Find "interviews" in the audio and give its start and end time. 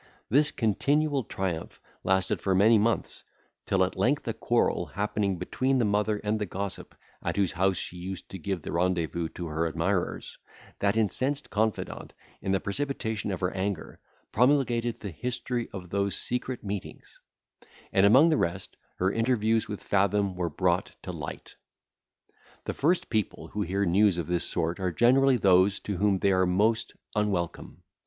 19.11-19.67